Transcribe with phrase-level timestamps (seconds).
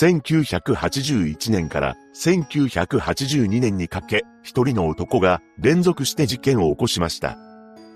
[0.00, 7.38] 1981年から1982年にかけ、一人の男が連続して事件を起こしました。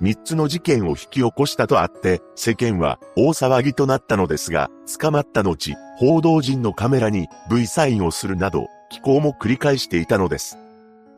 [0.01, 10.57] 三つの事件を引き起こしたとあって、世間は大騒ぎとなったのですが、捕まった後、報道陣のカメラに V サインをするなど、寄稿も繰り返していたのです。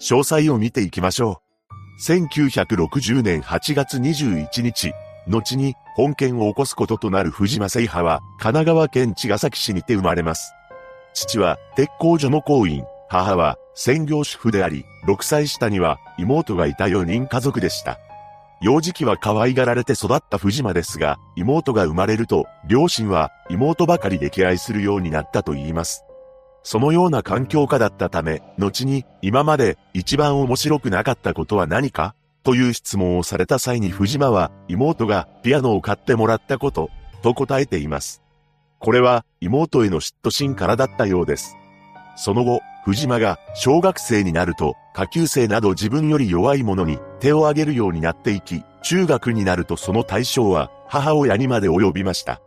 [0.01, 1.43] 詳細を見ていきましょ
[2.01, 2.11] う。
[2.11, 4.95] 1960年8月21日、
[5.29, 10.55] 後に本件を起こすこととなる藤間聖派は、神奈川県茅ヶ崎市にて生まれます。
[11.13, 17.99] 父は鉄工所の工員、母は専業主婦であり、6歳下には妹がいた4人家族でした。
[18.63, 26.05] 幼児期は可愛がられて育った藤間ですが、妹が生まれると、両親は妹ばかり溺愛するようになったと言います。
[26.63, 32.15] そのような環境下だったため、後に今まで一番面白くなかったことは何か？
[32.43, 36.91] という質問をされた際に藤間は妹がピアノを買ってもらったこと
[37.23, 38.23] と答えています。
[38.81, 41.57] これは妹への嫉妬心からだったようです。
[42.17, 52.41] その後、藤間が小学生になると、下級生など自分より弱い者に手を挙げるようになっていき、中学になるとその対象は母親にまで及びました。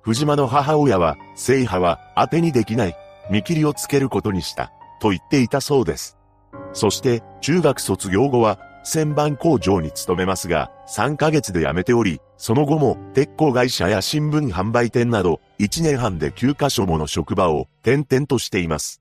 [0.00, 2.96] 藤間の母親は、聖派は当てにできない、
[3.30, 6.16] 見切りをつけることにした、と言っていたそうです。
[6.72, 19.00] そして、中学卒業後は、旋盤工場に勤めますが、3ヶ月で辞めており、その後も鉄鋼会社や新聞販売店など、1年半で9カ所もの職場を転々としています。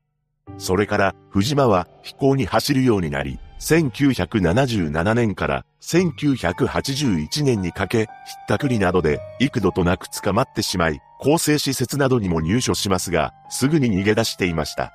[0.57, 8.07] それから、藤間は飛行に走るようになり、1977年から1981年にかけ、ひっ
[8.47, 14.93] たくりなどで幾度となく捕まってしまい、構成施設などにも入所しますが、すぐに逃げ出していました。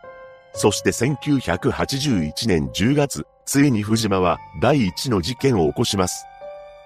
[0.52, 6.26] そして1981年10月、ついに藤間は第一の事件を起こします。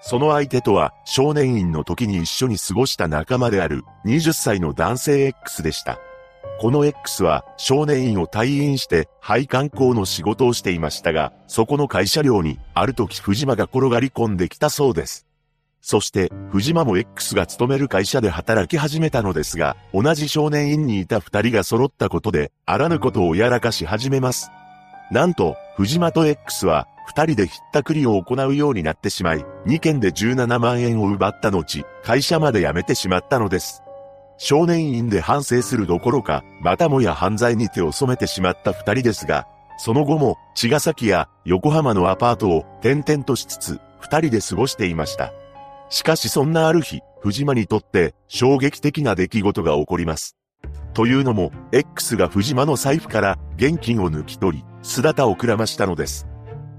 [0.00, 5.98] その相手とは少年院の時に一緒に過ごした仲間である20歳の男性 X でした。
[6.60, 15.26] この X は少年院を退院して配管工の仕事をしていましたが、そこの会社寮にある時藤間が転がり込んできたそうです。
[15.80, 24.52] そして藤間も X が勤める会社で働き始めたのですが、同じ少年院にいた二人が揃ったことで、あらぬことをやらかし始めます。
[25.10, 33.82] なんと、藤間と X は二人でひったくりを行うようになってしまい、2件で17万円を奪った後、会社まで辞めてしまったのです。
[34.38, 39.46] 少年院で反省するどころか、またもや犯罪に手を染めてしまった二人ですが、
[39.78, 45.32] その後も、茅ヶ崎や横浜のアパートを転々としつつ、二人で過ごしていました。
[45.90, 50.36] しかしそんなある日、藤間にとって衝撃的な出来事が起こります。
[50.94, 56.26] というのも、X が藤間の財布から現金を抜き取り、姿をくらましたのです。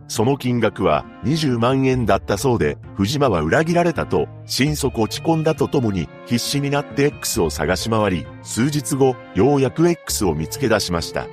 [0.08, 11.28] その金額は20万円だったそうで、藤間は裏切られたと、心底落ち込んだとともに、必死になって X を探し回り、数日後、ようやく X を見つけ出しました。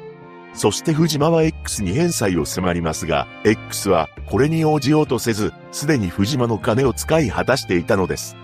[0.54, 8.36] そして藤間は X に返済を迫りますが、X はこれに応じようとせず、すでに藤間の金を使い果たしていたのです。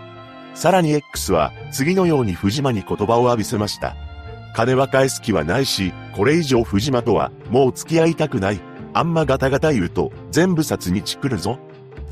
[0.54, 3.96] さらに X は次のように藤間に言葉を浴びせました。
[4.56, 8.60] 金は返す気はないし、これ以上藤間とはもう付き合いたくない。
[8.94, 11.58] あんまガタガタ言うと、全部札にチクるぞ。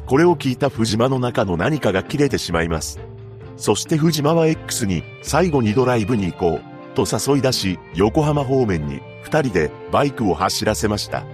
[0.04, 3.00] これを聞いた藤間の中の何かが切れてしまいます。
[3.56, 11.24] そして藤間は X に、最後にドライブに行こう、と誘い出し、横浜方面に、二人でバイクを走らせました。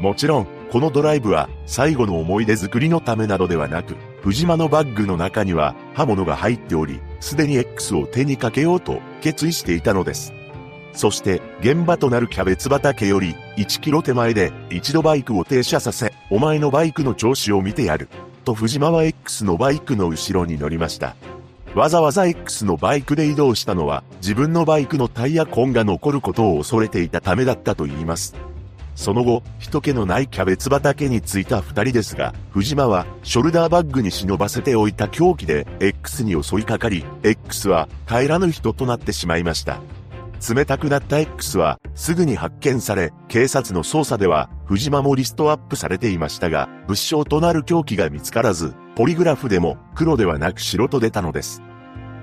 [0.00, 10.32] もちろん、このドライブは、最後の思い出作りのためなどではなく、藤間のバッグの中には、刃物が入っており、すでに X を手にかけようと、決意していたのです。
[10.92, 18.08] そして現場となるキャベツ畑より1キロ手前で一度バイクを停車させ、お前のバイクの調子を見てやる。
[18.44, 21.14] と藤間は X のバイクの後ろに乗りました。
[21.74, 28.34] わざわざ X のバイクで移動したのは自分のバイクのタイヤ痕が残ることを恐れていたためだったと言います。
[28.98, 39.80] その後、人気のないキャベツ畑に着いた二人ですが、藤間はショルダーバッグに忍ばせておいた凶器で X に襲いかかり、X は帰らぬ人となってしまいました。
[40.46, 51.62] 冷たくなった X はすぐに発見され、警察の捜査では藤間もリストアップされていましたが、物証となる凶器が見つからず、ポリグラフでも黒ではなく白と出たのです。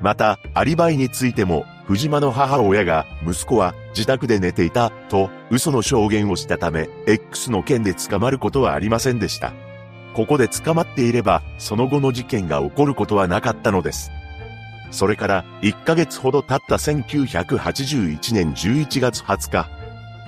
[0.01, 9.53] また、アリバイについても、藤間の母親が、息子は自宅で寝ていた、と、嘘の証言をしたため、X の件で捕まることはありませんでした。
[10.13, 14.11] ここで捕まっていれば、その後の事件が起こることはなかったのです。
[14.91, 19.69] それから1ヶ月ほど経った1981年11月20日。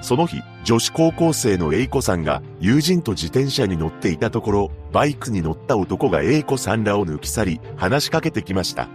[0.02, 8.90] その日、女子高校生の A 子さんが友人と自転車に乗っていたところ、バイクに乗った男が A 子さんらを抜き去り、話しかけてきました。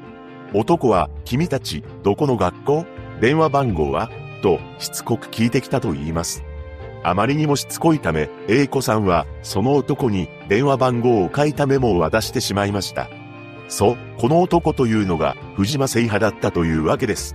[0.54, 2.86] 男は、君たち、どこの学校
[3.20, 4.10] 電話番号は？
[4.42, 6.44] としつこく聞いてきたと言います。
[7.04, 13.08] あまりにもしつこいため、A 子さんはその男に電話番号を書いたメモを渡してしまいました。
[13.72, 17.34] そう、この男というのが藤間聖派だったというわけです。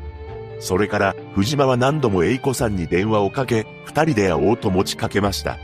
[0.60, 5.58] それから藤間は何度も A 子さんに電話をかけ、二人で会おうと持ちかけました。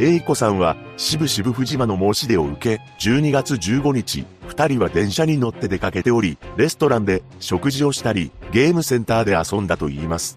[0.00, 10.36] A 子さんは、しぶしぶ藤間の申し出を受け、12月15日、二人は電車に乗って出かけており、レストランで食事をしたり、ゲームセンターで遊んだと言います。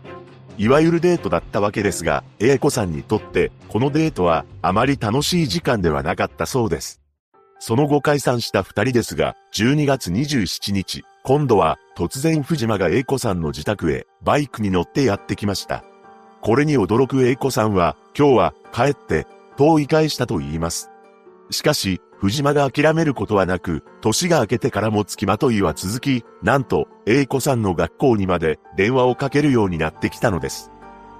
[0.60, 7.01] いわゆるデートだったわけですが、A 子さんにとって、このデートはあまり楽しい時間ではなかったそうです。
[7.64, 15.84] その後解散した二人ですが、12月27日、今度は突然藤間が A 子さんの自宅へバイクに乗ってやってきました。
[16.42, 19.28] これに驚く A 子さんは、今日は帰って
[19.58, 20.90] と言い返したと言います。
[21.52, 30.72] しかし、藤間が諦めることはなく、年が明けてからも付きまといは続き、なんと、英子さんの学校にまで電話をかけるようになってきたのです。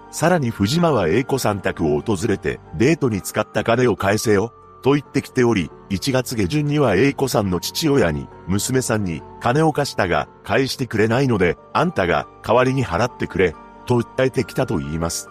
[0.10, 13.56] さらに藤間は英子さん宅を訪れて、デートに使った金を返せよ、と言ってきており、1月下旬には英子さんの父親に、娘さんに、金を貸したが、返してくれないので、あんたが代わりに払ってくれ、
[13.86, 15.30] と訴えてきたと言います。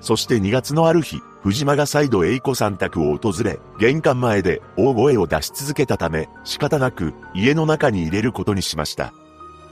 [0.00, 9.12] そして2月のある日、藤間が再度栄子さん宅を訪れ、玄関前で大声を出し続けたため、仕方なく家の中に入れることにしました。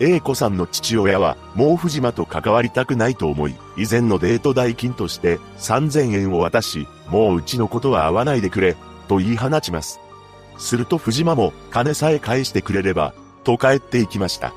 [0.00, 8.76] 栄子さんの父親は、もう藤間と関わりたくないと思い、以前のデート代金として3000円を渡し、もううちのことは会わないでくれ、
[9.08, 10.00] と言い放ちます。
[10.58, 13.14] すると藤間も、金さえ返してくれれば、
[13.44, 14.52] と帰っていきました。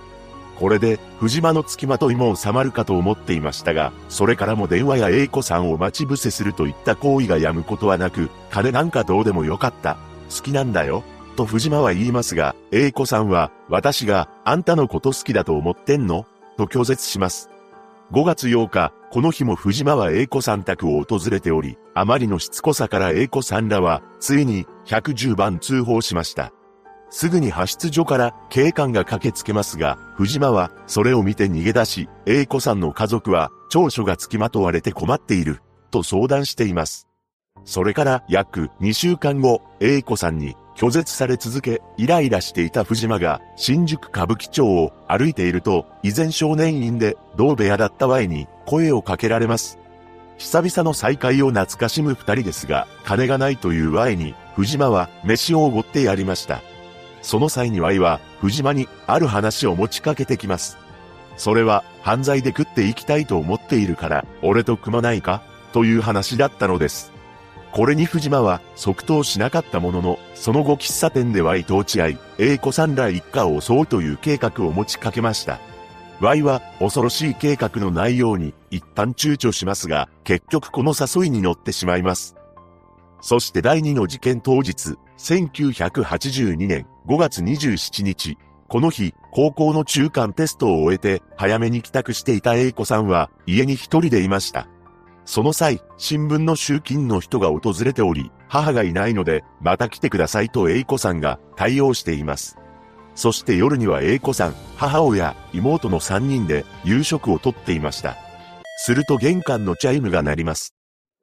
[0.59, 9.97] これで、藤間の付きまといも収まるかと思っていましたが、それからも電話や英子さんを待ち伏せするといった行為がやむことはなく、金なんかどうでもよかった。
[10.30, 11.03] 好きなんだよ。
[11.36, 16.25] と藤間は言いますが、英子さんは、私があんたのこと好きだと思ってんの？
[16.56, 17.50] と拒絶します。
[18.13, 26.51] 5月8日、この日も藤間は英子さん宅を訪れており、あまりのしつこさから英子さんらは、ついに110番通報しました。
[27.09, 37.07] すぐに派出所から警官が駆けつけますが、藤間はそれを見て逃げ出し、英子さんの家族は長所が付きまとわれて困っている、と相談しています。
[37.63, 49.80] それから約2週間後、英子さんに拒絶され続け、イライラしていた藤間が新宿歌舞伎町を歩いていると、以前少年院で同部屋だった Y に声をかけられます。
[50.37, 56.61] 久々の再会を懐かしむ二人ですが、金がないという Y に、藤間は飯をおごってやりました。
[57.21, 60.77] その際に Y は、藤間にある話を持ちかけてきます。
[61.37, 65.41] それは、犯罪で食っていきたいと思っているから、俺と組まないか？
[65.73, 67.11] という話だったのです。
[67.71, 75.59] これに藤間は即答しなかったものの、その後喫茶店で Y と落ち合い、A 子さんら一家を襲うという計画を持ちかけました。
[76.21, 82.35] Y は恐ろしい計画の内容に一旦躊躇しますが、結局この誘いに乗ってしまいます。
[83.21, 94.68] そして第2の事件当日、1982年5月27日、この日、高校の中間テストを終えて、早めに帰宅していた A 子さんは、家に一人でいました。
[95.25, 102.57] その際、新聞の集金の人が訪れており、母がいないので、また来てくださいと A 子さんが対応しています。
[103.15, 108.17] そして夜には A 子さん、母親、妹の3人で夕食をとっていました。
[108.77, 110.75] すると玄関のチャイムが鳴ります。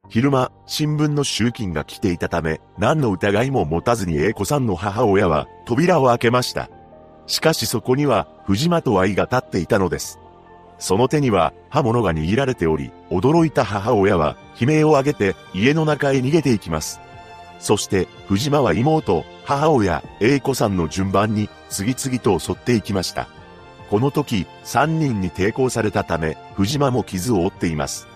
[0.09, 6.71] 昼間、新聞の集金が来ていたため、何の疑いも持たずに A 子さんの母親は扉を開けました。
[7.27, 10.19] しかしそこには、藤間と愛が立っていたのです。
[10.79, 17.01] その手には刃物が握られており、驚いた母親は悲鳴を上げて家の中へ逃げていきます。
[17.63, 23.29] そして、藤間は妹、母親、A 子さんの順番に次々と襲っていきました。
[23.89, 28.09] この時、3人に抵抗されたため、藤間も傷を負っています。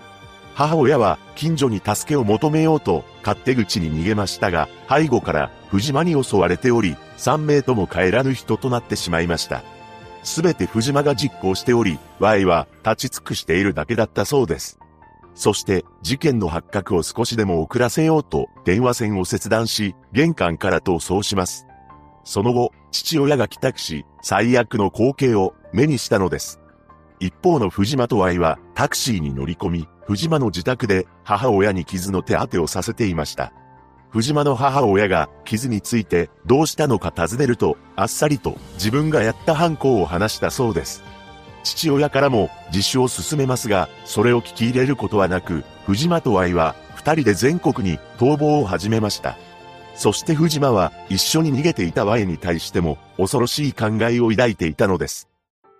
[0.53, 9.63] 母親は近所に助けを求めようと勝手口に逃げましたが、背後から藤間に襲われており、3名とも帰らぬ人となってしまいました。
[10.23, 14.77] すべて藤間が実行しており、Y は立ち尽くしているだけだったそうです。
[15.37, 21.67] そして事件の発覚を少しでも遅らせようと電話線を切断し、玄関から逃走します。
[22.23, 26.59] その後、父親が帰宅し、最悪の光景を目にしたのです。
[27.19, 33.53] 一方の藤間と Y はタクシーに乗り込み、藤間の自宅で母親に傷の手当てをさせていました。
[34.09, 41.03] 藤間の母親が傷についてどうしたのか尋ねると、あっさりと自分がやった犯行を話したそうです。
[41.67, 49.37] 父親からも自首を進めますが、それを聞き入れることはなく、藤間と愛は二人で全国に逃亡を始めました。
[49.95, 55.27] そして藤間は一緒に逃げていた Y に対しても恐ろしい考えを抱いていたのです。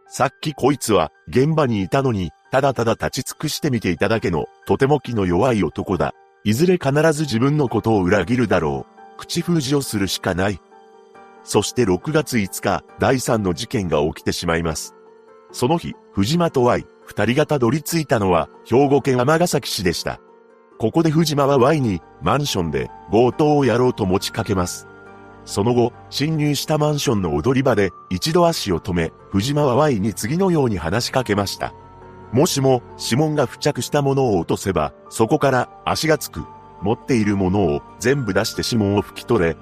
[0.09, 6.13] さっきこいつは現場にいたのにただただ立ち尽くしてみていただけの、とても気の弱い男だ。
[6.43, 9.17] いずれ必ず自分のことを裏切るだろう。
[9.17, 10.59] 口封じをするしかない。
[11.43, 14.96] そして6月5日、第3の事件が起きてしまいます。
[15.51, 20.19] その日、藤間と Y、二人がたどり着いたのは、兵庫県尼崎市でした。
[20.77, 24.87] ここで藤間は Y に、マンションで、強盗をやろうと持ちかけます。
[25.45, 31.73] その後、侵入したマンションの踊り場で、一度足を止め、藤間は Y に次のように話しかけました。
[32.31, 36.45] もしも、指紋が付着したものを落とせば、そこから足がつく。
[36.81, 39.57] 持っているものを全部出して指紋を拭き取れ。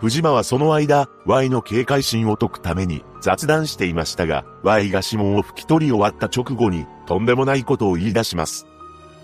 [0.00, 8.66] 藤間はその間、Y の警戒心を解くために雑談していましたが、Y が指紋を拭き取り終わった直後に、とんでもないことを言い出します。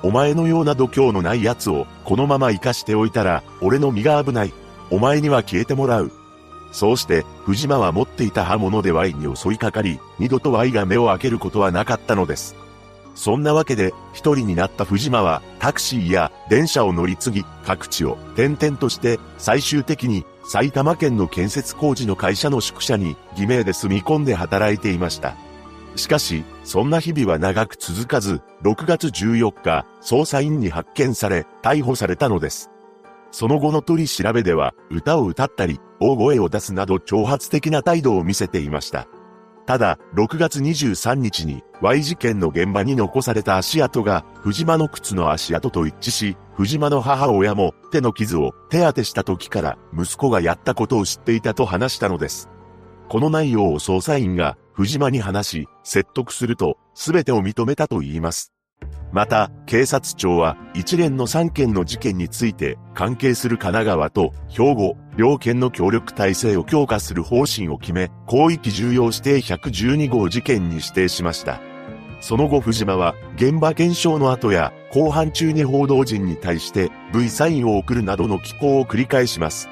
[0.02, 4.52] お前のような度胸のない奴を、このまま生かしておいたら、俺の身が危ない。
[4.90, 6.12] お前には消えてもらう。
[6.72, 12.54] そうして、藤間は持っていた刃物で Y に襲いかかり、二度と Y が目を開けることはなかったのです。
[13.14, 25.34] そんなわけで、一人になった藤間は、タクシーや電車を乗り継ぎ、各地を転々として、最終的に埼玉県の建設工事の会社の宿舎に偽名で住み込んで働いていました。
[25.96, 32.70] しかし、そんな日々は長く続かず、6月14日、捜査員に発見され、逮捕されたのです。
[33.32, 39.08] その後の取り調べでは、歌を歌ったり、大声を出すなど挑発的な態度を見せていました。
[39.66, 52.48] ただ、6月23日に Y 事件の現場に残された足跡が藤間の靴の足跡と一致し、藤間の母親も手の傷を手当てした時から息子がやったことを知っていたと話したのです。
[53.08, 58.55] この内容を捜査員が藤間に話し、説得すると全てを認めたと言います。
[59.12, 71.60] また、警察庁は一連の3件の事件について関係する神奈川と兵庫、両県の協力体制を強化する方針を決め、広域重要指定112号事件に指定しました。
[72.20, 79.68] その後藤間は現場検証の後や後半中に報道陣に対して V サインを送るなどの寄稿を繰り返します。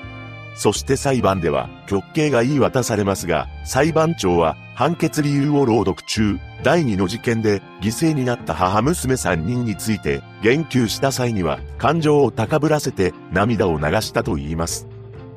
[0.54, 14.88] そして裁判では極刑が言い渡されますが、裁判長は判決理由を朗読中、第2の事件で犠牲になった母娘3人について言及した際には感情を高ぶらせて涙を流したと言います。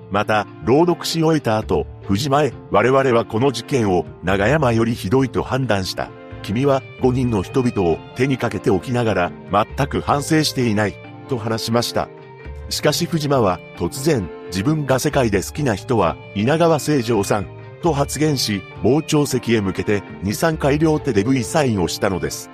[0.10, 6.10] また、朗読し終えた後、藤前、我々はこの事件を長山よりひどいと判断した。
[6.44, 10.96] 君は5人の人々を手にかけておきながら全く反省していない、
[11.28, 12.08] と話しました。
[12.70, 17.48] しかし藤間は突然、自分が世界で好きな人は稲川清浄さん、
[17.82, 22.50] と発言し、傍聴席へ向けて2、3回両手で V サインをしたのです。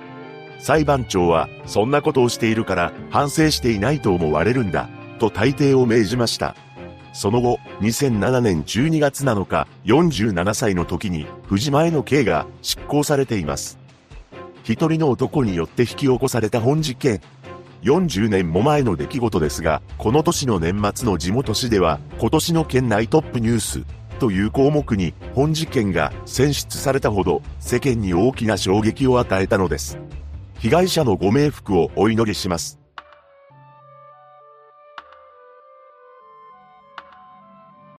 [0.58, 6.54] 裁判長は、そんなことをしているから反省していないと思われるんだ、と大抵を命じました。
[7.12, 13.78] その後、2007年12月7日、47歳の時に、藤前の刑が執行されています。
[14.64, 17.20] 一人の男によって引き起こされた本事件。
[17.84, 23.84] 40年も前の出来事ですが、この年の年末の地元市では、今年の県内トップニュース、
[24.18, 29.98] という項目に本事件が選出されたほど世間に大きな衝撃を与えたのです。
[30.58, 32.83] 被害者のご冥福をお祈りします。